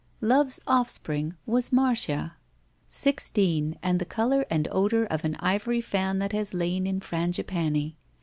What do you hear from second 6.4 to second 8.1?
lain in frangipani.